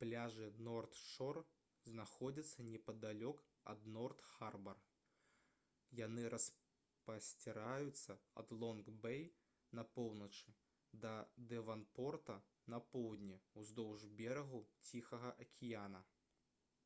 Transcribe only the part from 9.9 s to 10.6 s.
поўначы